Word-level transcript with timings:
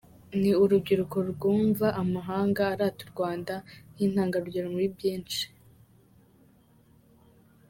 Ni 0.39 0.51
urubyiruko 0.63 1.17
rwumva 1.31 1.87
amahanga 2.01 2.61
arata 2.71 2.99
u 3.05 3.09
Rwanda 3.13 3.53
nk’intangarugero 3.93 4.67
muri 4.73 4.87
byinshi. 4.95 5.43